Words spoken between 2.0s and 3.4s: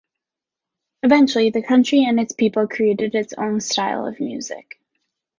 and its people created its